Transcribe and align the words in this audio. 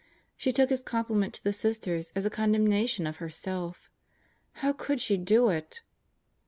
She 0.35 0.51
took 0.51 0.71
his 0.71 0.81
compliment 0.81 1.35
to 1.35 1.43
the 1.43 1.53
Sisters 1.53 2.11
as 2.15 2.25
a 2.25 2.31
condemnation 2.31 3.05
of 3.05 3.17
herself. 3.17 3.87
How 4.53 4.73
could 4.73 4.99
she 4.99 5.15
do 5.15 5.49
it? 5.49 5.83